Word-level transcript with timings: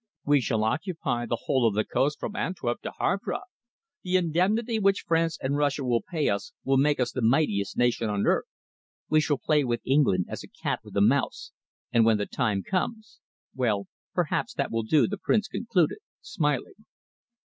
"We 0.25 0.41
shall 0.41 0.63
occupy 0.63 1.27
the 1.27 1.37
whole 1.43 1.67
of 1.67 1.75
the 1.75 1.85
coast 1.85 2.19
from 2.19 2.35
Antwerp 2.35 2.81
to 2.81 2.91
Havre. 2.99 3.41
The 4.01 4.17
indemnity 4.17 4.79
which 4.79 5.03
France 5.07 5.37
and 5.39 5.55
Russia 5.55 5.83
will 5.83 6.01
pay 6.01 6.27
us 6.27 6.53
will 6.63 6.77
make 6.77 6.99
us 6.99 7.11
the 7.11 7.21
mightiest 7.21 7.77
nation 7.77 8.09
on 8.09 8.25
earth. 8.25 8.47
We 9.09 9.21
shall 9.21 9.37
play 9.37 9.63
with 9.63 9.81
England 9.85 10.25
as 10.27 10.43
a 10.43 10.47
cat 10.47 10.79
with 10.83 10.97
a 10.97 11.01
mouse, 11.01 11.51
and 11.91 12.03
when 12.03 12.17
the 12.17 12.25
time 12.25 12.63
comes.... 12.63 13.19
Well, 13.53 13.85
perhaps 14.15 14.55
that 14.55 14.71
will 14.71 14.81
do," 14.81 15.05
the 15.05 15.19
Prince 15.19 15.47
concluded, 15.47 15.99
smiling. 16.19 16.83